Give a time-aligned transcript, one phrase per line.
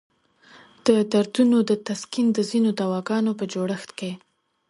[0.85, 4.11] د دردونو د تسکین د ځینو دواګانو په جوړښت کې.